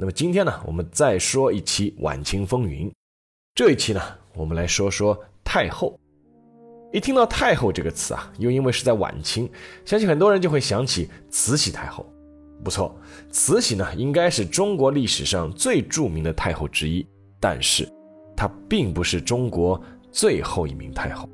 [0.00, 2.90] 那么今天呢，我们再说一期晚清风云。
[3.54, 4.00] 这一期呢，
[4.34, 5.14] 我们来说说
[5.44, 5.94] 太后。
[6.90, 9.46] 一听到太后这个词啊，又因为是在晚清，
[9.84, 12.10] 相信很多人就会想起慈禧太后。
[12.64, 12.98] 不错，
[13.30, 17.06] 慈禧呢应该是中国历史上最著名的太后之一，
[17.38, 17.86] 但是
[18.34, 19.78] 她并不是中国
[20.10, 21.28] 最后一名太后。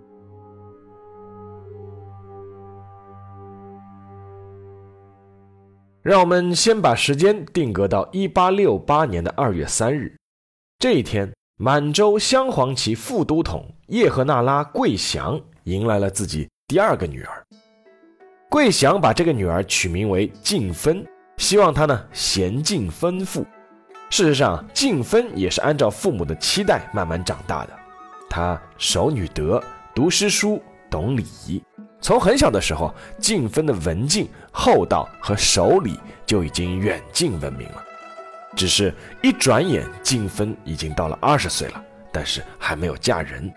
[6.07, 10.17] 让我们先把时间定格到一八六八年的二月三日，
[10.79, 17.45] 这一天，满洲镶黄旗副都统叶赫那拉桂祥迎来了自己第二个女儿。
[18.49, 21.05] 桂祥把这个女儿取名为静芬，
[21.39, 23.45] 希望她呢娴静丰富。
[24.09, 27.73] 事实上，静芬也是按照父母的期待慢慢长大的。
[28.31, 29.61] 她守女德，
[29.93, 31.61] 读诗书，懂礼仪。
[32.07, 37.83] 从很小的时候，静芬的文静、厚道和守礼就已经远近闻名了。
[38.55, 41.83] 只是一转眼，静芬已经到了二十岁了，
[42.13, 43.53] 但是还没有嫁人。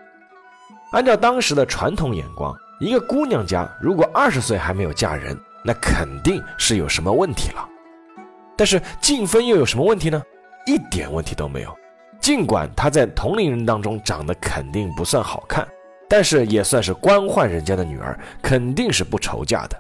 [0.94, 7.70] 按照当时的传统眼光，一个姑娘家如果二十岁还没有嫁人，那肯定是有什么问题了。
[8.58, 10.20] 但是静芬又有什么问题呢？
[10.66, 11.78] 一点问题都没有。
[12.20, 15.68] 尽管她在同龄人当中长得肯定不算好看。
[16.10, 19.80] 但是也算是官宦人家的女儿，肯定是不愁嫁的。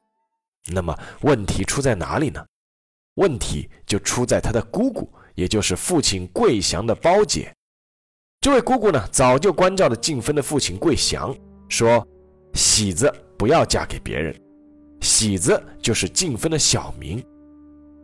[0.72, 2.46] 那么问题出在哪里呢？
[3.16, 7.52] 问题就出在她的姑姑，也就是父亲桂祥的胞姐。
[8.40, 11.36] 这位姑姑呢，早就关照了静芬的父亲桂祥，
[11.68, 12.08] 说
[12.54, 14.34] ：“喜子不要嫁给别人。”
[15.02, 17.22] 喜子就是静芬的小名。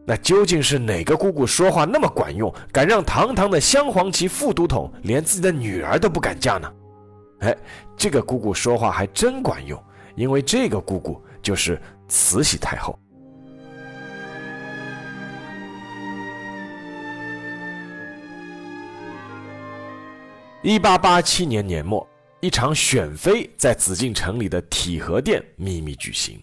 [0.08, 6.72] 那究竟是哪个姑姑说话那么管用，敢让堂堂的镶黄旗副都统连自己的女儿都不敢嫁呢？
[7.40, 7.56] 哎，
[7.98, 9.82] 这个姑姑说话还真管用，
[10.16, 12.98] 因为这个姑姑就是慈禧太后。
[20.62, 22.08] 一八八七年年末，
[22.40, 26.42] 一场选妃在紫禁城里的体和殿秘密举行。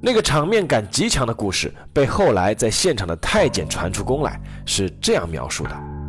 [0.00, 5.99] 那个场面感极强的故事，被后来在现场的太监传出宫来，是这样描述的。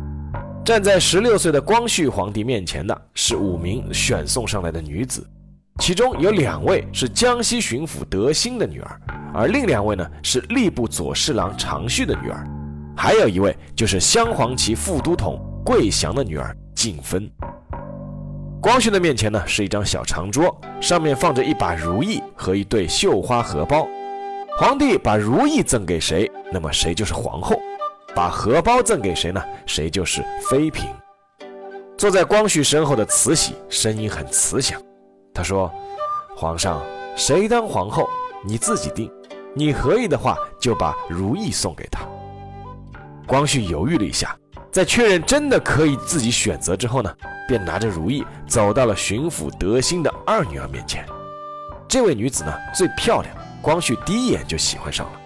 [0.64, 5.28] 站在十六岁的光绪皇帝面前的是五名选送上来的女子，
[5.80, 9.00] 其中有两位是江西巡抚德兴的女儿，
[9.34, 12.46] 而另两位呢是吏部左侍郎常旭的女儿，
[12.96, 17.28] 还有一位就是镶黄旗副都统桂祥的女儿静芬。
[18.60, 23.88] 光绪的面前呢是一张小长桌，上面放着一把如意和一对绣花荷包，
[24.60, 27.58] 皇帝把如意赠给谁，那么谁就是皇后。
[28.14, 29.42] 把荷包赠给谁呢？
[29.66, 30.88] 谁就是妃嫔。
[31.96, 34.80] 坐在光绪身后的慈禧声音很慈祥，
[35.32, 35.72] 她说
[36.36, 36.82] ：“皇上，
[37.16, 38.08] 谁当皇后
[38.44, 39.10] 你自己定，
[39.54, 42.00] 你合意的话就把如意送给他。”
[43.26, 44.36] 光绪犹豫了一下，
[44.70, 47.14] 在确认真的可以自己选择之后呢，
[47.46, 51.06] 便拿着如意走到了巡抚德兴的二女儿面前。
[51.86, 55.21] 这位女子呢最漂亮，光绪第一眼就喜欢上了。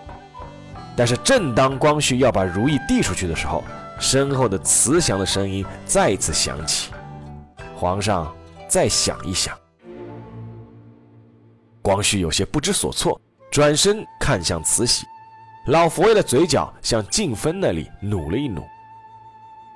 [0.97, 3.63] 但是，正当光绪要把如意递出去的时候，
[4.01, 6.91] 身后的慈祥的声音再次响起
[7.77, 8.35] ：“皇上，
[8.67, 9.55] 再想一想。”
[11.83, 13.21] 光绪有些不知所措，
[13.51, 15.05] 转身看向慈禧，
[15.67, 18.65] 老佛爷的嘴角向静芬那里努了一努。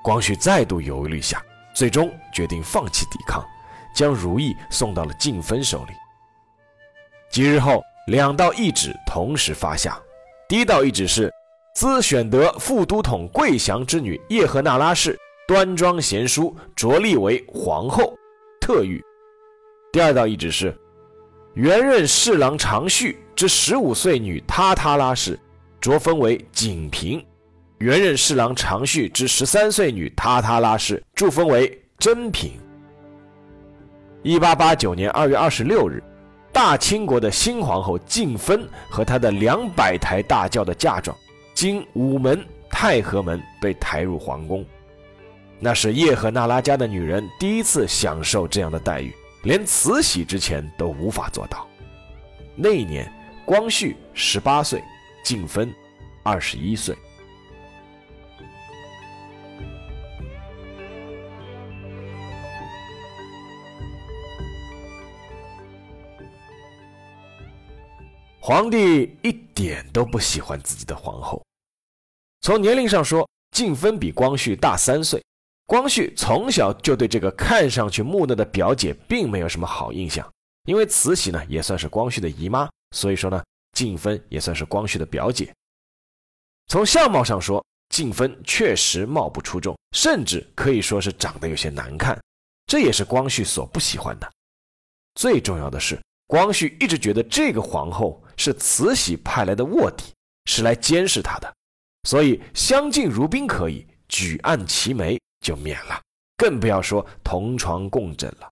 [0.03, 1.39] 光绪再度犹豫了一下，
[1.75, 3.45] 最终决定放弃抵抗，
[3.93, 5.93] 将如意送到了静芬手里。
[7.29, 9.97] 几日后，两道懿旨同时发下。
[10.51, 11.33] 第一道懿旨是：
[11.73, 15.17] 兹选得副都统桂祥之女叶赫那拉氏，
[15.47, 18.13] 端庄贤淑，着立为皇后，
[18.59, 19.01] 特谕。
[19.93, 20.77] 第二道懿旨是：
[21.53, 25.39] 原任侍郎常绪之十五岁女塔塔拉氏，
[25.79, 27.23] 着封为景嫔；
[27.77, 32.51] 原任侍郎常绪之十三岁女塔塔拉氏，祝封为珍嫔。
[34.21, 36.03] 一八八九年二月二十六日。
[36.53, 41.15] 大清国的新皇后静芬和她的两百台大轿的嫁妆，
[41.53, 44.65] 经午门、太和门被抬入皇宫。
[45.59, 49.13] 那是叶赫那拉家的女人第一次享受这样的待遇，
[49.43, 51.67] 连慈禧之前都无法做到。
[52.55, 53.11] 那一年，
[53.45, 54.83] 光绪十八岁，
[55.23, 55.73] 静芬
[56.23, 56.95] 二十一岁。
[68.43, 71.45] 皇帝一点都不喜欢自己的皇后。
[72.41, 75.23] 从年龄上说，静芬比光绪大三岁。
[75.67, 80.27] 光绪从小就对这个看上去木讷的表姐并没有什么好印象，
[80.63, 83.43] 因为慈禧呢也算是光绪的姨妈，所以说呢，
[83.73, 85.53] 静芬也算是光绪的表姐。
[86.65, 92.19] 从相貌上说，静芬确实貌不出众，甚至可以说是长得有些难看，
[92.65, 94.27] 这也是光绪所不喜欢的。
[95.13, 100.05] 最重要的是，光绪一直觉得这个皇后是慈禧派来的卧底，
[100.45, 101.53] 是来监视他的。
[102.09, 106.01] 所以相敬如宾可以，举案齐眉就免了，
[106.35, 108.49] 更不要说同床共枕了。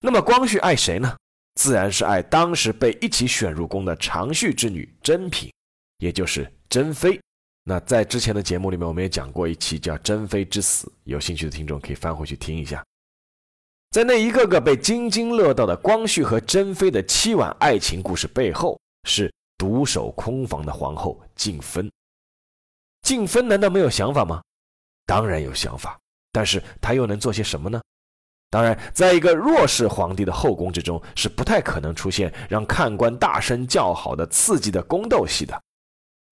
[0.00, 1.14] 那么光绪爱谁呢？
[1.56, 5.52] 自然是爱当时被一起选入宫的长绪之女珍嫔，
[5.98, 7.20] 也就是珍妃。
[7.64, 12.82] 那在之前的节目里面，我们也讲过一期叫《珍妃之死》，有兴趣的听众可以翻回去听一下。
[13.90, 21.90] 在那一个个被津津乐道的光绪和珍妃的凄婉爱情故事背后，是独守空房的皇后静芬。
[23.02, 24.42] 静芬难道没有想法吗？
[25.06, 25.98] 当然有想法，
[26.30, 27.80] 但是她又能做些什么呢？
[28.50, 35.58] 当然，在一个弱势皇帝的后宫之中，是不太可能出现让看官大声叫好的刺激的宫斗戏的。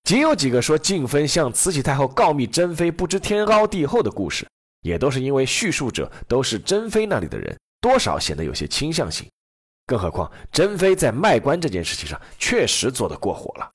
[0.04, 4.46] 仅有几个说静芬向慈禧太后告密珍妃不知天高地厚的故事，
[4.86, 9.28] 也都是因为叙述者都是珍妃那里的人，多少显得有些倾向性。
[9.84, 13.70] 更何况珍妃在卖官这件事情上确实做得过火了。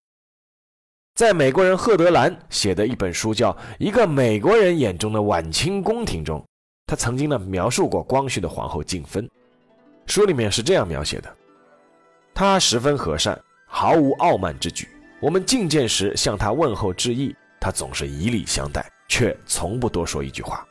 [1.16, 6.44] 在美国人赫德兰写的一本书叫《一个美国人眼中的晚清宫廷》中，
[6.88, 9.30] 他曾经呢描述过光绪的皇后静芬。
[10.08, 11.36] 书里面是这样描写的：
[12.34, 14.88] 她十分和善，毫无傲慢之举。
[15.22, 20.66] 我们觐见时向她问候致意，她总是以礼相待，却从不多说一句话。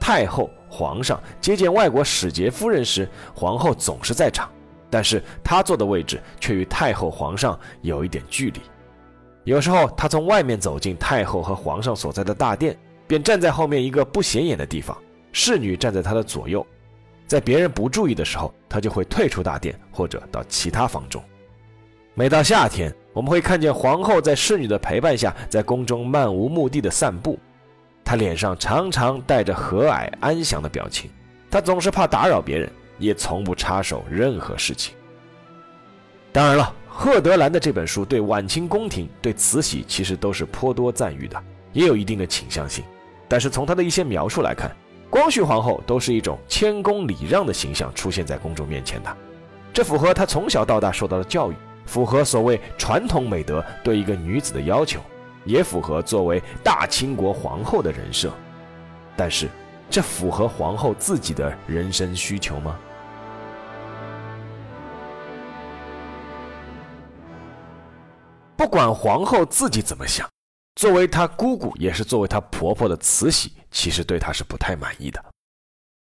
[0.00, 4.50] 太后、皇上接见外国使节夫人时，皇后总是在场，
[4.88, 8.60] 但是她坐的位置却与太后、皇上有一点距离。
[9.44, 12.76] 有时候，她从外面走进太后和皇上所在的大殿，
[13.06, 14.96] 便站在后面一个不显眼的地方，
[15.32, 16.66] 侍女站在她的左右。
[17.26, 21.22] 在别人不注意的时候，他就会退出大殿，或者到其他房中。
[22.14, 27.38] 每到夏天，我们会看见皇后在侍女的陪伴下，在宫中漫无目的的散步。
[28.04, 31.10] 他脸上常常带着和蔼安详的表情，
[31.50, 34.94] 他总是怕打扰别人，也从不插手任何事情。
[36.32, 36.74] 当然了。
[36.92, 41.42] 赫德兰的这本书对晚清宫廷、对慈禧其实都是颇多赞誉的，
[41.72, 42.84] 也有一定的倾向性。
[43.26, 44.70] 但是从他的一些描述来看，
[45.08, 49.16] 光绪皇后都是一种谦恭礼让的形象出现在公众面前的，
[49.72, 51.54] 这符合她从小到大受到的教育，
[51.86, 55.00] 符合所谓传统美德对一个女子的要求，
[55.44, 58.32] 也符合作为大清国皇后的人设。
[59.16, 59.48] 但是，
[59.90, 62.78] 这符合皇后自己的人生需求吗？
[68.56, 70.28] 不管皇后自己怎么想，
[70.76, 75.24] 作为她姑姑，也是作为她婆婆的慈禧，其实对她是不太满意的。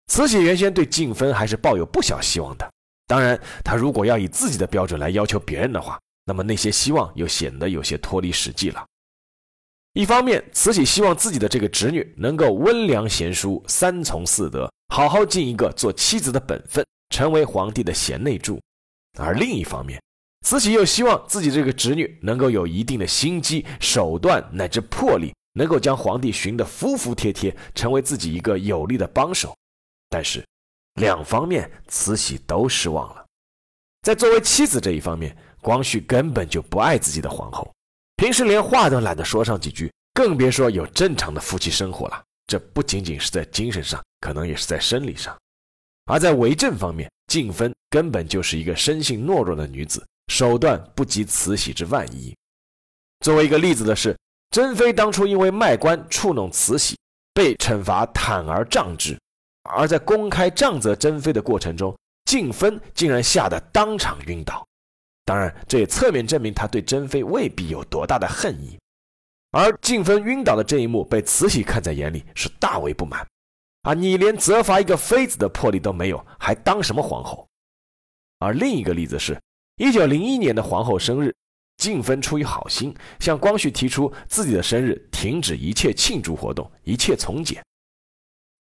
[0.09, 2.71] 慈禧原先对静芬还是抱有不小希望的。
[3.07, 8.85] 当然，她如果要以自己的标准来要求别人的话，那么那些希望又显得有些脱离实际了。
[9.95, 18.59] 一方面，慈禧希望自己的这个侄女能够温良贤淑、三从四德，好好尽一个做妻子的本分，成为皇帝的贤内助；
[19.19, 20.03] 而另一方面，
[20.47, 29.55] 慈禧又希望自己这个侄女能够有一定的心机、手段乃至魄力，能够将皇帝寻得服服帖帖，成为自己一个有力的帮手。
[30.09, 30.43] 但是，
[30.95, 33.27] 两方面慈禧都失望了。
[34.01, 37.71] 在作为妻子这一方面，光绪根本就不爱自己的皇后，
[38.17, 42.23] 平时连话都懒得说上几句，更别说有正常的夫妻生活了。
[42.47, 45.37] 这不仅仅是在精神上，可能也是在生理上。
[46.07, 50.05] 而在为政方面，静芬根本就是一个生性懦弱的女子。
[50.29, 52.35] 手段不及慈禧之万一。
[53.21, 54.17] 作为一个例子的是，
[54.51, 56.97] 珍妃当初因为卖官触弄慈禧，
[57.35, 59.15] 被惩罚坦而杖之；
[59.69, 64.67] 而在公开杖责珍妃的过程中，静芬竟然吓得当场晕倒。
[65.33, 68.79] 当然，这也侧面证明他对珍妃未必有多大的恨意。
[69.53, 73.27] 而静芬晕倒的这一幕被慈禧看在眼里，是大为不满。
[73.81, 77.49] 啊，你连责罚一个妃子的魄力都没有，还当什么皇后？
[78.41, 79.41] 而另一个例子是。
[79.77, 81.35] 一九零一年的皇后生日，
[81.79, 87.65] 静芬出于好心向光绪提出自己的生日停止一切庆祝活动，一切从简。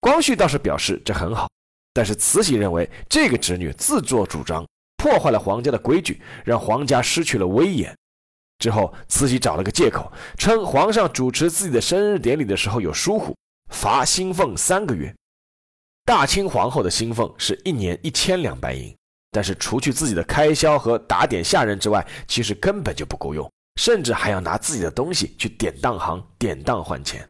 [0.00, 1.50] 光绪倒是表示这很好，
[1.92, 4.66] 但是慈禧认为这个侄女自作主张，
[5.02, 7.92] 破坏了皇家的规矩，让皇家失去了威严。
[8.60, 13.34] 之后，慈禧找了个借口，称皇上主持自己的生日典礼的时候有疏忽，
[13.72, 15.12] 罚薪俸三个月。
[16.04, 18.96] 大清皇后的薪俸是一年一千两白银。
[19.32, 27.28] 但是除去自己的开销和打点下人之外，其实根本就不够用，甚至还要拿自己的东西去典当行典当换钱。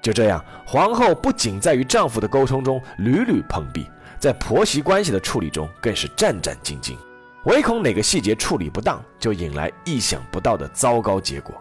[0.00, 3.84] 就这样，皇后不仅在与丈夫的沟通中屡屡碰壁，
[4.24, 6.96] 在婆媳关系的处理中更是战战兢兢，
[7.44, 11.54] 唯恐哪个细节处理不当，就引来意想不到的糟糕结果。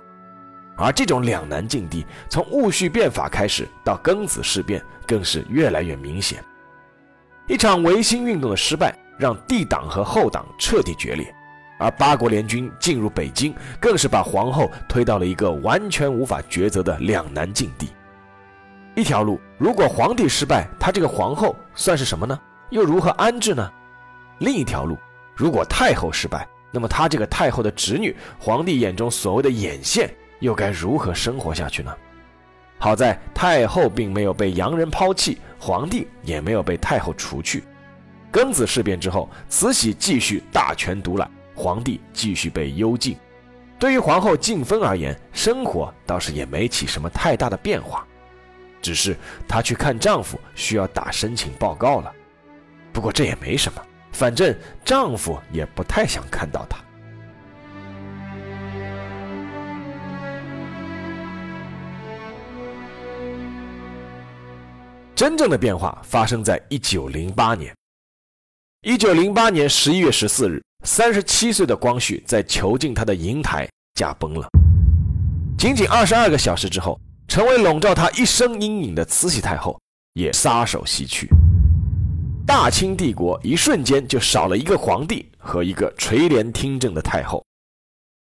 [0.78, 6.42] 而这种两难境地，从戊戌变法开始到庚子事变，更是越来越明显。
[7.50, 11.36] 一场维新运动的失败，让帝党和后党彻底决裂，
[11.80, 17.90] 而八国联军进入北京，更是把皇后推到了一个完全无法抉择的两难境地。
[18.96, 22.40] 一条路，如果皇帝失败，他这个皇后算是什么呢？
[22.74, 23.72] 又如何安置呢？
[24.40, 24.98] 另一条路，
[25.36, 31.96] 如果太后失败，那么他这个太后的侄女，皇帝眼中所谓的眼线，又该如何生活下去呢？
[32.80, 37.64] 好在太后并没有被洋人抛弃，皇帝也没有被太后除去。
[38.32, 43.16] 庚子事变之后，慈禧继续大权独揽，皇帝继续被幽禁。
[43.78, 48.04] 对于皇后静芬而言，生活倒是也没起什么太大的变化。
[48.82, 49.16] 只是
[49.48, 52.12] 她去看丈夫需要打申请报告了，
[52.94, 53.82] 不过这也没什么，
[54.12, 56.78] 反正丈夫也不太想看到她。
[65.16, 67.76] 真正的变化发生在一九零八年。
[68.84, 74.48] 一九零八年十一月十四日，三十七岁的光绪在囚禁他的瀛台驾崩了。
[75.58, 77.00] 仅仅二十二个小时之后。
[77.26, 79.80] 成为笼罩他一生阴影的慈禧太后
[80.14, 81.28] 也撒手西去，
[82.46, 87.44] 大清帝国一瞬间就少了一个皇帝和一个垂帘听政的太后。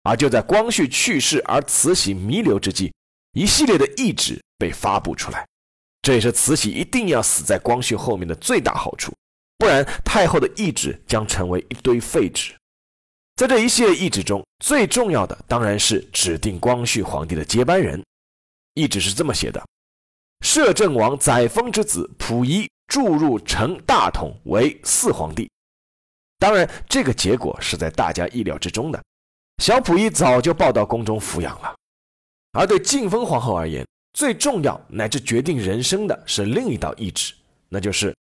[0.03, 2.93] 而就在光绪去世而慈禧弥留之际，
[3.33, 5.45] 一系列的懿旨被发布出来，
[6.01, 9.13] 这也是慈禧一定要死在光绪后面的最大好处，
[9.57, 12.53] 不然太后的懿旨将成为一堆废纸。
[13.35, 18.01] 在这一系列懿旨中，最重要的当然是指定光绪皇帝的接班人。
[18.75, 19.61] 懿旨是这么写的：
[20.39, 25.49] 摄政王载沣之子溥仪注入成大统为四皇帝。
[26.39, 29.03] 当然，这个结果是在大家意料之中的。
[29.63, 31.75] 小溥仪早就抱到宫中抚养了。
[32.53, 37.33] 而对静芬皇后而言，最重要乃至决定人生的是另一道懿旨，
[37.69, 38.15] 那就是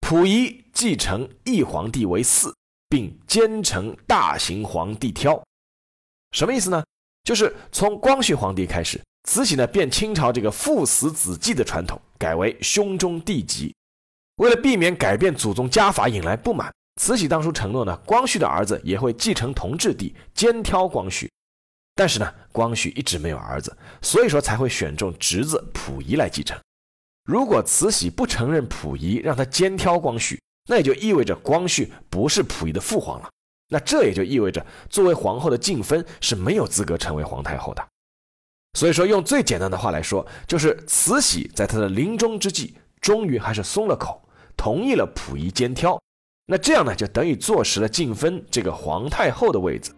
[0.00, 2.52] 溥仪继承义皇帝为嗣，
[2.88, 5.42] 并兼承大行皇帝挑。
[6.32, 6.82] 什么意思呢？
[7.24, 9.00] 就是从光绪皇帝开始。
[9.28, 13.74] 慈禧呢，便清朝这个父死子继的传统，改为兄终弟及。
[14.42, 16.68] 为了避免改变祖宗家法引来不满，
[17.00, 21.30] 慈禧当初承诺呢，光绪的儿子也会继承同治帝，兼挑光绪。
[21.94, 26.58] 但是呢，光绪一直没有儿子，所以说才会选中侄子溥仪来继承。
[27.24, 33.30] 如果慈禧不承认溥仪，让他兼挑光绪，那也就意味着光绪不是溥仪的父皇了。
[33.68, 37.88] 那这也就意味着，作为皇后的静芬是没有资格成为皇太后的。
[38.76, 44.20] 所以说，用最简单的话来说，就是慈禧在她的临终之际，终于还是松了口，
[44.56, 46.00] 同意了溥仪兼挑。
[46.46, 49.94] 那这样呢，就等于坐实了静芬这个皇太后的位子。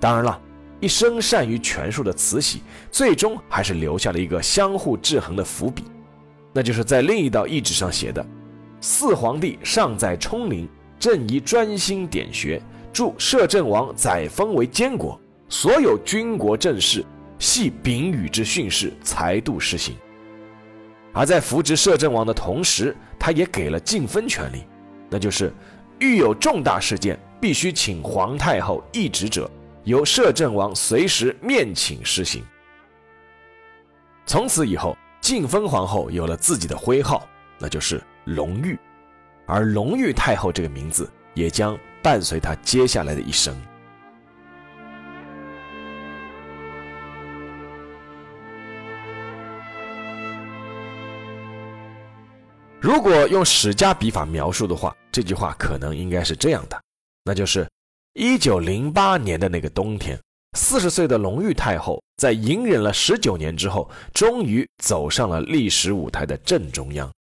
[0.00, 0.40] 当然了，
[0.80, 5.84] 一生善于权术的慈禧，最终还是留下了一个相互制衡的伏笔，
[6.52, 8.24] 那就是在另一道懿旨上写的
[8.80, 10.68] ：“四皇帝尚在冲陵，
[10.98, 17.04] 朕宜专心点学，助摄政王载沣为监国，所有军国政事。”
[17.38, 19.94] 系丙宇之训示，才度施行。
[21.12, 24.64] 而在扶植摄政王的同时，他也给了进封权利，
[25.10, 25.52] 那就是
[25.98, 29.50] 遇有重大事件，必须请皇太后懿旨者，
[29.84, 32.44] 由摄政王随时面请施行。
[34.24, 37.26] 从此以后，静芬皇后有了自己的徽号，
[37.58, 38.78] 那就是隆裕，
[39.46, 43.54] 而隆裕太后这个名字也将伴随她接下来的一生。
[52.80, 56.80] 如果用史家笔法描述的话，这句话可能应该是这样的，
[57.24, 57.68] 那就是
[58.14, 60.16] 一九零八年的那个冬天，
[60.56, 67.12] 四十岁的隆裕太后在隐忍了十九年之后，终于走上了历史舞台的正中央。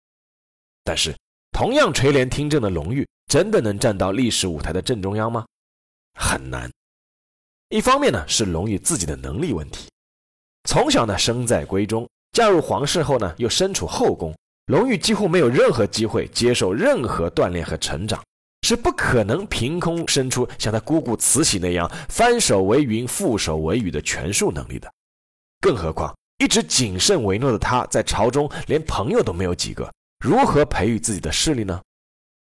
[0.84, 1.16] 但是，
[1.52, 5.44] 同样垂帘听政的隆裕，真的能站到历史舞台的正中央吗？
[6.20, 6.72] 很难。
[7.70, 9.90] 一方面呢，是隆裕自己的能力问题，
[10.66, 14.36] 从小呢生在闺中，嫁入皇室后呢又身处后宫。
[14.68, 18.22] 隆裕几乎没有任何机会接受任何锻炼和成长，
[18.64, 24.92] 是不可能凭空生出像他姑姑慈禧那样翻手为云覆手为雨的权术能力的。
[25.62, 31.82] 更何况一直谨慎为诺的他，在朝中连朋友都没有几个，如何培育自己的势力呢？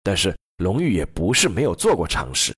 [0.03, 2.55] 但是隆裕也不是没有做过尝试。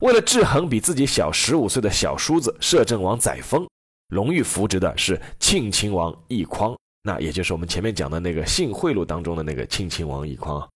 [0.00, 3.66] 为了制衡比自己小十五岁的小叔子摄政王载沣，
[4.08, 10.68] 隆裕扶植的是庆亲王奕匡，那也就是我们前面讲的那个性贿赂当中的那个庆亲王奕匡。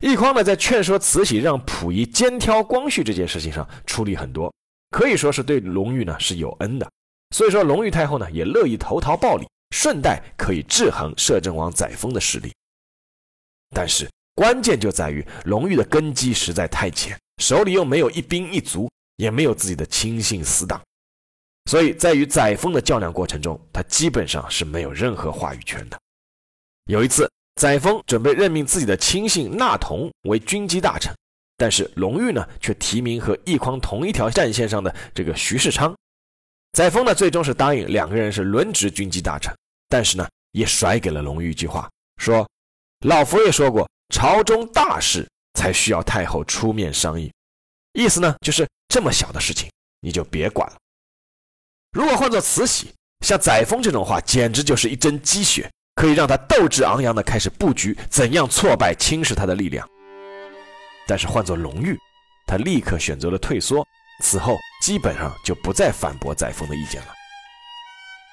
[0.00, 4.52] 奕匡呢，在劝说慈禧让溥仪肩挑光绪这件事情上出力很多，
[4.90, 6.90] 可以说是对隆裕呢是有恩的。
[7.34, 12.52] 所以说，隆裕太后呢也乐意投桃报李，顺带可以制衡摄政王载沣的势力。
[13.70, 17.18] 但是关键就在于隆裕的根基实在太浅。
[17.42, 20.80] 手里又没有一兵一卒，也没有自己的亲信死党，
[21.66, 25.98] 所以在与载沣的较量过程中，他基本上是没有任何话语权的。
[26.86, 31.14] 有一次，载沣准备任命自己的亲信纳同为军机大臣，
[31.56, 35.94] 但是隆裕呢却提名和奕匡同一条战线上的这个徐世昌。
[36.72, 39.54] 载沣呢最终是答应两个人是轮值军机大臣，
[39.88, 42.48] 但是呢也甩给了隆裕一句话，说
[43.06, 47.32] ：“老佛爷说过，朝中大事。”才需要太后出面商议，
[47.92, 50.76] 意思呢就是这么小的事情你就别管了。
[51.94, 52.92] 如果换做慈禧，
[53.24, 59.88] 像载沣这种话，简直就是一针鸡血，可以让他斗志昂扬的开始布局怎样挫败侵蚀他的力量。
[61.06, 61.96] 但是换做隆裕，
[62.46, 63.86] 他立刻选择了退缩，
[64.20, 67.08] 此后基本上就不再反驳载沣的意见了。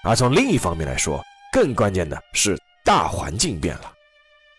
[0.04, 3.94] 而从另一方面来说，更关键的是大环境变了。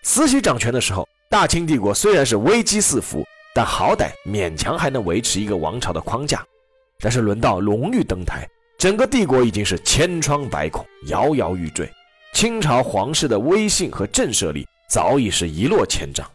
[0.04, 1.06] 慈禧掌权的时候。
[1.32, 6.44] 大清帝国虽然是危机四伏，但好歹勉强还能维持一个王朝的框架。
[7.00, 8.46] 但是轮到隆裕登台，
[8.82, 11.88] 整个帝国已经是千疮百孔，摇摇欲坠。
[12.34, 16.28] 清朝皇室的威信和震慑力早已是一落千丈。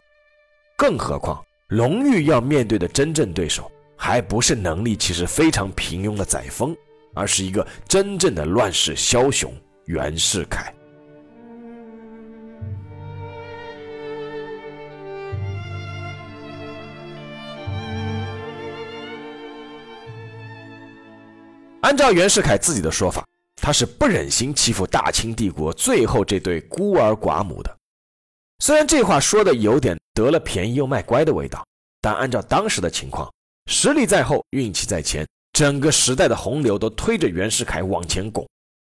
[0.74, 6.74] 更何况，隆裕要面对的真正对手，还不是能力其实非常平庸的载沣，
[7.14, 9.52] 而是一个真正的乱世枭雄
[9.84, 10.72] 袁世凯。
[21.88, 27.78] 按照袁世凯自己的说法，他是不忍心欺负大清帝国最后这对孤儿寡母的。
[28.58, 31.66] 虽然这话说的有点得了便宜又卖乖的味道，
[32.02, 33.26] 但按照当时的情况，
[33.70, 38.46] 实力在后，运气在前，整个时代的洪流都推着袁世凯往前拱。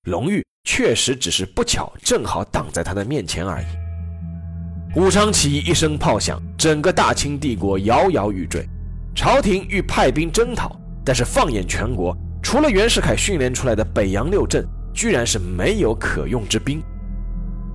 [0.08, 5.00] 隆裕确实只是不巧，正好挡在他的面前而已。
[5.00, 8.68] 武昌起义一声炮响，整个大清帝国摇摇欲坠，
[9.16, 12.18] 朝廷欲派兵征讨，但是放眼全国。
[12.48, 16.82] 除了袁世凯训练出来的北洋六镇，居然是没有可用之兵。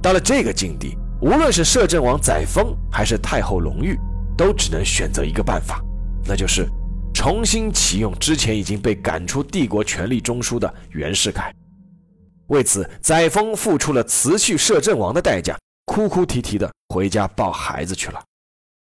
[0.03, 3.99] 到了这个境地，无论是摄政王载沣还是太后隆裕，
[4.35, 5.85] 都只能选择一个办法，
[6.25, 6.67] 那就是
[7.13, 11.55] 重新启用之前已经被赶出帝国权力中枢的袁世凯。
[12.47, 15.55] 为此，载沣付出了辞去摄政王的代价，
[15.85, 18.19] 哭哭啼啼的回家抱孩子去了。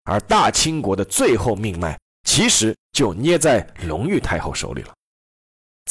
[0.03, 4.93] 而大清国的最后命脉，其实就捏在隆裕太后手里了。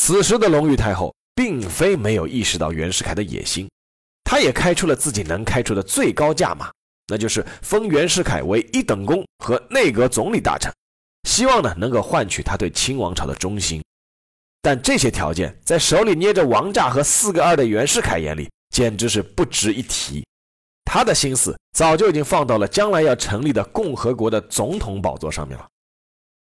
[0.01, 3.69] 此时的隆裕太后并非没有意识到袁世凯的野心，
[4.23, 6.71] 她也开出了自己能开出的最高价码，
[7.09, 10.73] 那就是封袁世凯为一等功和内阁总理大臣，
[11.29, 13.83] 希望呢能够换取他对清王朝的忠心。
[14.63, 20.25] 但这些条件在手里捏着王炸和四个二的袁世凯眼里简直是不值一提，
[20.85, 25.67] 他的心思早就已经放到了将来要成立的共和国的总统宝座上面了。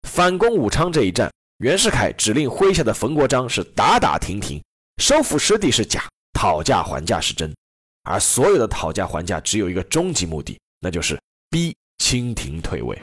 [0.07, 1.27] 反攻武昌这一战。
[1.61, 4.59] 袁世凯指令麾下的冯国璋是打打停停，
[4.97, 6.01] 收复失地是假，
[6.33, 7.53] 讨价还价是真，
[8.01, 11.21] 而所有的讨价还价只有一个终极目的，那就是
[11.51, 12.99] 逼清廷退位。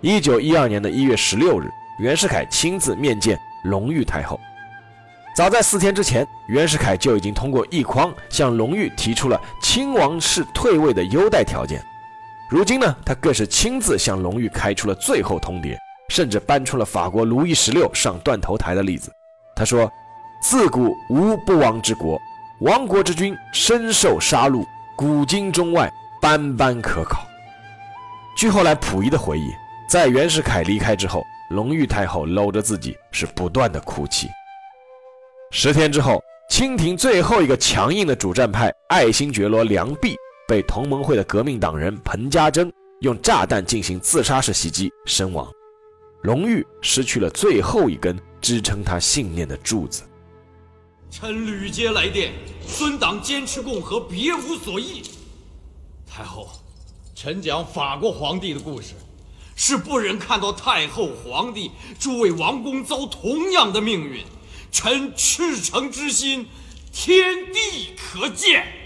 [0.00, 4.38] 一九一二年的一月十六日，袁世凯亲自面见隆裕太后。
[5.34, 11.84] 早在四天之前，袁世凯就已经通过奕匡向隆裕提出了亲王室退位的优待条件。
[12.50, 19.08] 如今呢，他更是亲自向隆裕开出了最后通牒，甚至搬出了法国路易十六上断头台的例子。
[19.54, 19.88] 他说
[20.42, 22.20] ：“自古无不亡之国，
[22.62, 25.88] 亡国之君深受杀戮，古今中外
[26.20, 27.24] 斑斑可考。”
[28.36, 29.52] 据后来溥仪的回忆，
[29.88, 34.28] 在袁世凯离开之后，隆裕太后搂着自己是不断的哭泣。
[35.52, 40.16] 十天之后，清廷最后一个强硬的主战派爱新觉罗梁弼。
[40.50, 45.48] 被同盟会的革命党人彭家珍用炸弹进行自杀式袭击身亡，
[46.22, 50.02] 隆裕失去了最后一根支撑他信念的柱子。
[51.08, 52.32] 臣屡接来电，
[52.66, 55.02] 孙党坚持共和，别无所忆。
[56.04, 56.48] 太后，
[57.14, 58.94] 臣讲法国皇帝的故事，
[59.54, 64.24] 是不忍看到太后、皇帝诸位王公遭同样的命运。
[64.72, 66.48] 臣赤诚之心，
[66.92, 68.79] 天地可见。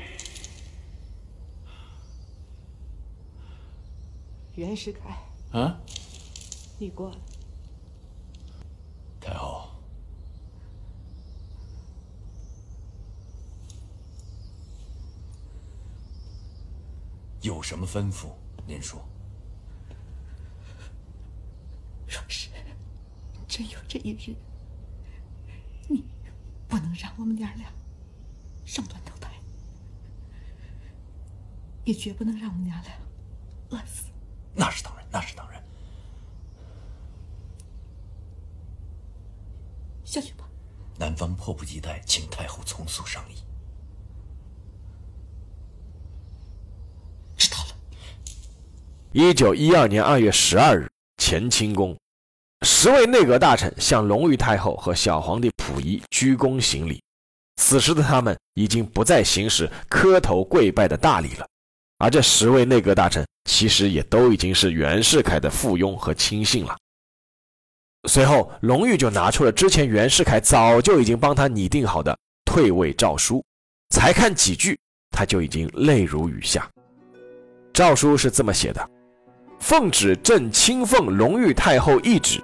[4.56, 5.80] 袁世凯，啊，
[6.78, 7.16] 你过来。
[9.20, 9.68] 太后，
[17.42, 18.28] 有什么吩咐？
[18.64, 19.04] 您说。
[22.06, 22.48] 若是
[23.48, 24.36] 真有这一日，
[25.88, 26.04] 你
[26.68, 27.68] 不能让我们娘俩
[28.64, 29.32] 上断头台，
[31.84, 32.92] 也绝不能让我们娘俩
[33.70, 34.04] 饿死。
[34.54, 35.62] 那是当然，那是当然。
[40.04, 40.44] 下去吧。
[40.96, 43.34] 南方迫不及待，请太后从速商议。
[47.36, 47.76] 知道了。
[49.10, 50.88] 一九一二年二月十二日，
[51.18, 51.98] 乾清宫，
[52.62, 57.02] 十位内阁大臣向隆裕太后和小皇帝溥仪鞠躬行礼。
[57.56, 61.46] 此时的他们已经不再行使磕头跪拜的大礼了，
[61.98, 66.76] 而这十位内阁大臣其实也都已经是袁世凯的附庸和亲信了。
[68.08, 73.42] 随后，隆裕就拿出了之前袁世凯早就已经帮他拟定好的退位诏书，
[73.90, 74.78] 才看几句，
[75.10, 76.68] 他就已经泪如雨下。
[77.72, 78.90] 诏书是这么写的
[79.58, 82.42] ：“奉旨朕亲奉隆裕太后懿旨，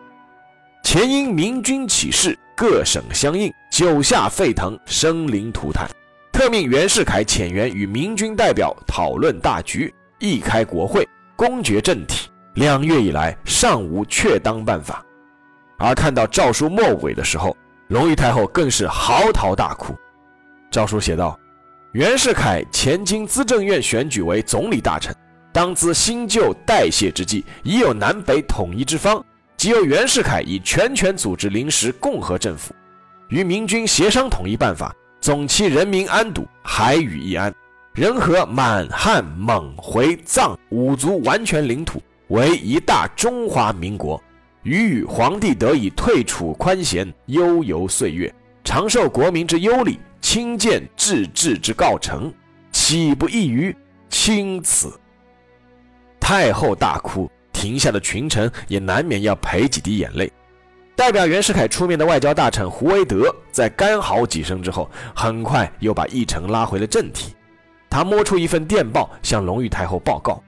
[0.83, 5.89] 前因明军起事，各省相应，九下沸腾，生灵涂炭，
[6.33, 12.30] 特命袁世凯遣员与明军代表讨论大局，一开国会，公决政体。
[12.54, 15.04] 两月以来，尚无确当办法。”
[15.78, 17.56] 而看到诏书末尾的时候，
[17.88, 19.96] 隆裕太后更是嚎啕大哭。
[20.70, 21.38] 诏书写道
[21.92, 25.16] ：“袁世凯前经资政院选举为总理大臣，
[25.52, 29.24] 当资新旧代谢之际，已有南北统一之方。
[29.56, 32.74] 即由袁世凯以全权组织临时共和政府，
[33.28, 37.54] 与明军协商统一办法，总期人民安堵，海宇易安，
[37.92, 44.22] 人和满汉蒙回藏五族完全领土为一大中华民国。”
[44.62, 48.31] 予与皇帝得以退处宽闲，悠游岁月，
[48.62, 52.31] 长受国民之优礼，亲见治治之告成，
[52.70, 53.74] 岂不异于
[54.11, 54.92] 钦此？
[56.20, 60.31] 太后大哭，停下的群臣也难免要赔几滴眼泪。
[60.94, 67.35] 代表袁世凯出面的外交大臣胡惟德，在干嚎几声之后，很快又把议程拉回了正题。
[67.90, 70.40] 他摸出一份电报，向隆裕太后报告。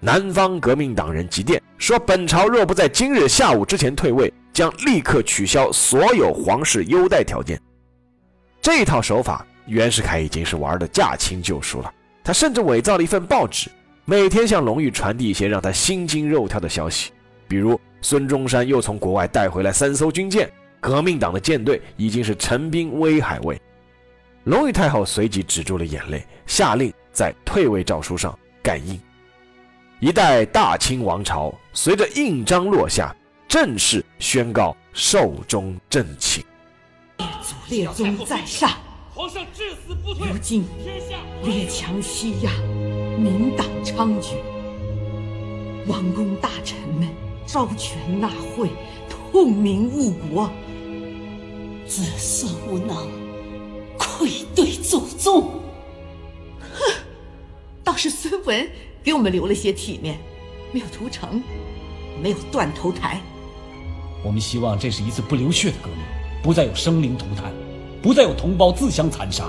[0.00, 7.60] 南方革命党人急电说：“本朝若不在今日下午之前退位，将立刻取消所有皇室优待条件。”
[8.60, 11.92] 这套手法，袁世凯已经是玩的驾轻就熟了。
[12.22, 13.70] 他甚至伪造了一份报纸，
[14.06, 17.12] 每天向隆裕传递一些让他心惊肉跳的消息，
[17.46, 20.50] 比如孙中山又从国外带回来三艘军舰，
[20.80, 23.60] 革命党的舰队已经是陈兵威海卫。
[24.44, 29.00] 隆裕太后随即止住了眼泪，下令在退位诏书上盖印。
[30.00, 33.14] 一代大清王朝随着印章落下，
[33.48, 36.44] 正式宣告寿终正寝。
[37.16, 38.70] 列祖列宗在上，
[39.14, 40.28] 皇上至死不退。
[40.28, 40.66] 如今
[41.42, 42.50] 列强西压，
[43.16, 44.34] 民党猖獗，
[45.86, 47.08] 王公大臣们
[47.46, 48.68] 招权纳贿，
[49.08, 50.50] 痛民误国，
[51.86, 53.08] 子嗣无能，
[53.98, 55.50] 愧对祖宗。
[56.60, 56.94] 哼，
[57.82, 58.68] 倒是孙文。
[59.04, 60.18] 给我们留了些体面，
[60.72, 61.42] 没有屠城，
[62.22, 63.20] 没有断头台。
[64.24, 65.98] 我们希望这是一次不流血的革命，
[66.42, 67.52] 不再有生灵涂炭，
[68.00, 69.44] 不再有同胞自相残杀。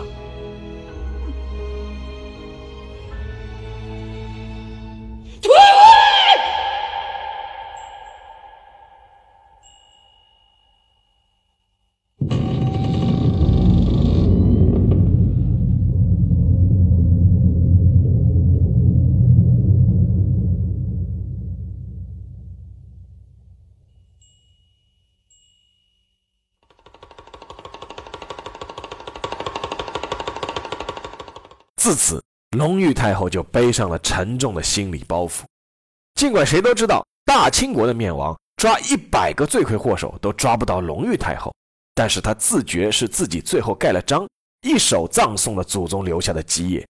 [31.96, 32.22] 自此，
[32.58, 35.44] 隆裕太后就背上了沉重的心理包袱。
[36.16, 41.56] 尽管谁都知道大清国的灭亡，抓一百个罪魁祸首都抓不到隆裕太后，
[41.94, 44.28] 但是她自觉是自己最后盖了章，
[44.62, 46.86] 一手葬送了祖宗留下的基业，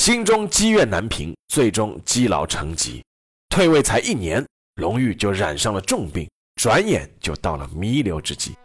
[0.00, 3.04] 心中积怨难平，最终积劳成疾。
[3.50, 4.42] 退位才一年，
[4.76, 8.56] 隆裕就染上了重病，转眼就到了弥留之际。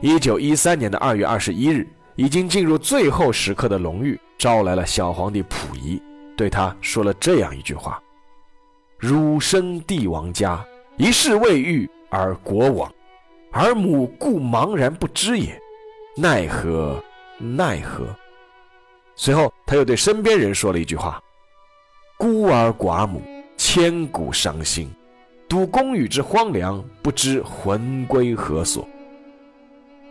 [0.00, 1.84] 一九一三年的二月二十一日。
[2.16, 6.00] 已经进入最后时刻的隆裕招来了小皇帝溥仪，
[6.36, 8.00] 对他说了这样一句话
[8.98, 10.64] ：“汝生帝王家，
[10.96, 12.92] 一世未遇而国亡，
[13.50, 15.60] 而母故茫然不知也，
[16.16, 17.02] 奈何
[17.38, 18.06] 奈何？”
[19.16, 21.20] 随后他又对身边人说了一句话
[22.18, 23.22] ：“孤儿寡母，
[23.56, 24.88] 千古伤心。
[25.48, 28.88] 睹宫宇之荒凉，不知魂归何所。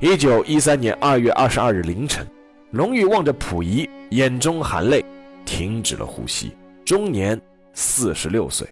[0.03, 2.27] 一九一三年二月二十二日凌晨，
[2.71, 5.01] 隆裕望着溥仪，眼中含泪，
[5.45, 6.51] 停止了呼吸，
[6.83, 7.39] 终年
[7.73, 8.67] 四十六岁。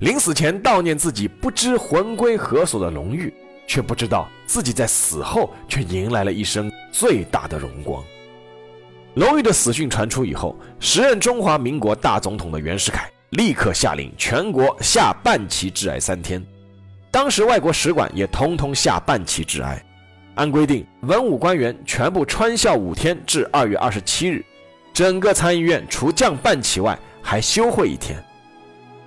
[0.00, 3.32] 临死前悼念自己不知魂归何所的隆裕，
[3.68, 8.02] 却不知道自己在死后却迎来了一生最大的荣光。
[9.14, 16.44] 隆裕的死讯传出以后，时任中华民国大总统的袁世凯立刻下令全国下半旗致哀三天，
[17.12, 19.80] 当时外国使馆也通通下半旗致哀。
[20.40, 24.42] 按规定，文武官员全部穿孝五天至二月二十七日，
[24.90, 28.18] 整个参议院除降半旗外还休会一天。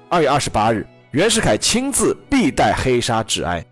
[0.09, 3.65] 二月二十八日，袁世凯亲自必带黑纱致哀。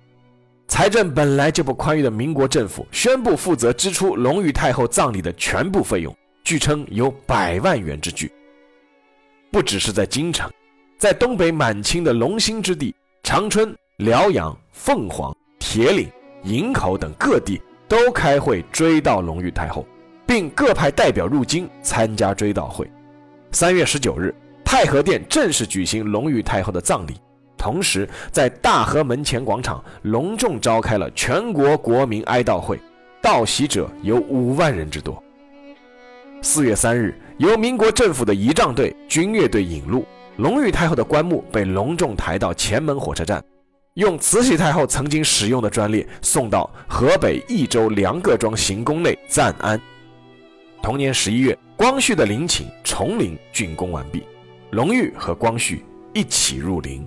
[0.67, 6.15] 财政本来就不宽裕的民国政府宣布负责支出隆裕太后葬礼的全部费用。
[6.43, 8.31] 据称有百万元之巨，
[9.51, 10.51] 不只是在京城，
[10.97, 16.09] 在东北满清的龙兴之地长春、辽阳、凤凰、铁岭、
[16.43, 19.85] 营口等各地都开会追悼隆裕太后，
[20.25, 22.89] 并各派代表入京参加追悼会。
[23.51, 27.15] 三月十九日，太和殿正式举行隆裕太后的葬礼，
[27.57, 32.79] 同时在大和门前广场隆重召开了全国国民哀悼会，
[33.21, 35.21] 到席者有五万人之多。
[36.41, 40.05] 四月三日，由民国政府的仪仗队、军乐队引路，
[40.37, 43.43] 隆裕太后的棺木被隆重抬到前门火车站，
[43.95, 49.79] 用慈禧太后曾经使用的专列送到河北益州梁各庄行宫内暂安。
[50.81, 54.23] 同年十一月，光绪的陵寝崇陵竣工完毕，
[54.69, 57.05] 隆裕和光绪一起入陵，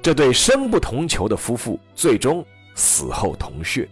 [0.00, 2.42] 这对生不同囚的夫妇最终
[2.74, 3.86] 死后同穴。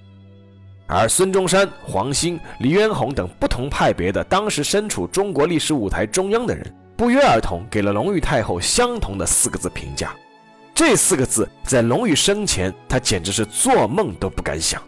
[0.86, 10.14] 而孙中山、黄兴、黎元洪等不同派别的当时身处中国历史舞台中央的人，不约而同给了隆裕太后相同的四个字评价。
[10.76, 14.82] 这四个字在隆裕生前，他简直是做梦都不敢想。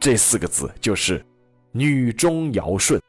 [0.00, 1.24] 这四个字就是
[1.70, 3.00] “女中尧舜”。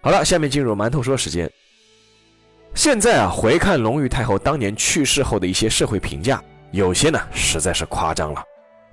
[0.00, 1.50] 好了，下面进入馒头说时间。
[2.76, 8.40] 现在啊，回看隆裕太后当年去世后的一些社会评价，有些呢实在是夸张了。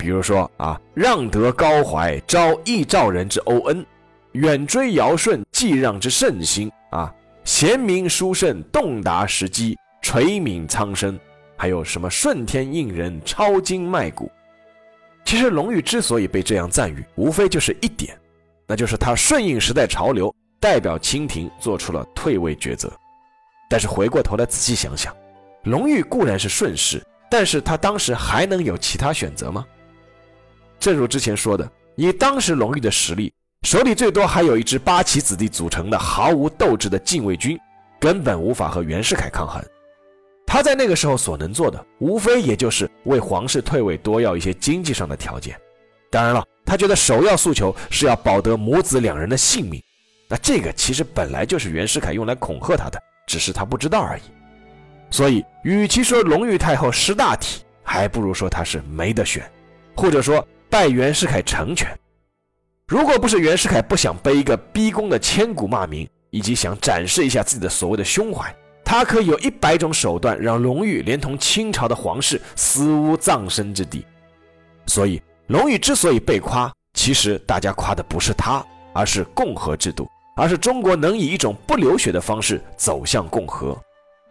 [0.01, 3.85] 比如说啊，让德高怀，招义赵人之欧恩，
[4.31, 11.19] 远追尧舜，继让之圣心啊，贤明书圣，洞达时机，垂悯苍生，
[11.55, 14.31] 还有什么顺天应人，超经脉骨。
[15.23, 18.17] 其实隆裕之所以被这样赞誉，无非就是一点，
[18.65, 20.33] 那就是他顺应时代潮流。
[20.59, 22.91] 代表清廷做出了退位抉择，
[23.67, 25.15] 但是回过头来仔细想想，
[25.63, 29.65] 隆裕固然是顺势，但是他当时还能有其他选择吗？
[30.81, 37.55] 正如之前说的，以当时隆裕的实力，手里最多还有一支八旗子弟组成的毫无斗志的禁卫军，
[37.99, 39.63] 根本无法和袁世凯抗衡。
[40.47, 45.55] 他在那个时候所能做的，无非也就是为皇室退位多要一些经济上的条件。
[46.09, 49.79] 当然了，他觉得首要诉求是要保得母子两人的性命。
[50.27, 54.21] 那这个其实本来就是袁世凯用来恐吓他的，只是他不知道而已。
[55.11, 59.47] 所以，与其说隆裕太后识大体，还不如说他是没得选，
[59.95, 61.85] 或者说拜袁世凯成全。
[62.87, 68.55] 如果不是袁世凯不想背一个逼宫的千古骂名，以及想展示一下自己的所谓的胸怀，
[68.85, 74.05] 他可以有一百种手段让隆裕连同清朝的皇室死无葬身之地。
[74.87, 80.07] 所以，隆裕之所以被夸，其实大家夸的不是他，而是共和制度。
[80.37, 83.77] 而是中国能以一种不流血的方式走向共和，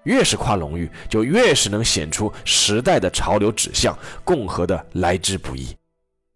[0.05, 5.69] 越是夸隆裕，就越是能显出时代的潮流指向，共和的来之不易。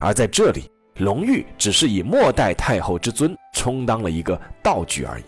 [0.05, 5.25] 而在这里，隆裕只是以末代太后之尊充当了一个道具而已。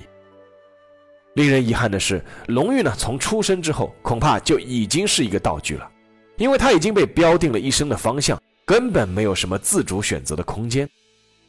[1.35, 5.91] 令人遗憾的是，隆裕呢，从出生之后恐怕就已经是一个道具了，
[6.37, 10.89] 因为他已经被标定了一生的方向，根本没有什么自主选择的空间。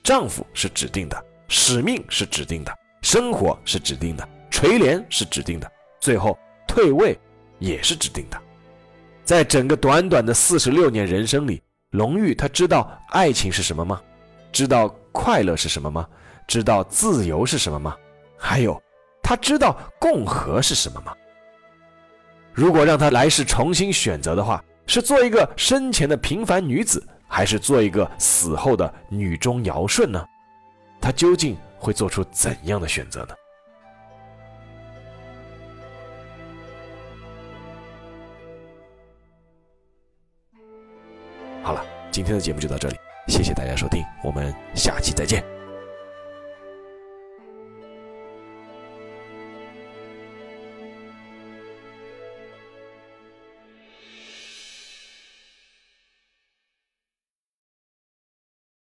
[0.03, 2.73] 丈夫是指定的，使命是指定的。
[3.01, 7.17] 生活是指定的，垂帘是指定的，最后退位
[7.59, 8.41] 也是指定的。
[9.23, 11.61] 在整个短短的四十六年人生里，
[11.91, 14.01] 龙玉他知道爱情是什么吗？
[14.51, 16.05] 知道快乐是什么吗？
[16.45, 17.95] 知道自由是什么吗？
[18.37, 18.81] 还有，
[19.23, 21.13] 他知道共和是什么吗？
[22.53, 30.25] 如果让他来世重新选择的话，是做一个生前的平凡女子，还是做一个死后的女中尧舜呢？
[30.99, 31.57] 他究竟？
[31.79, 33.35] 会做出怎样的选择呢？
[42.17, 42.95] 今天的节目就到这里，
[43.27, 45.56] 谢谢大家收听，我们下期再见。